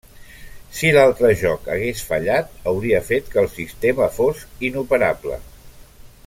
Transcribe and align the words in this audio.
Si 0.77 0.89
l'altre 0.95 1.29
joc 1.41 1.67
hagués 1.75 2.01
fallat, 2.11 2.57
hauria 2.71 3.03
fet 3.11 3.29
que 3.35 3.41
el 3.45 3.51
sistema 3.59 4.09
fos 4.17 4.43
inoperable. 4.71 5.39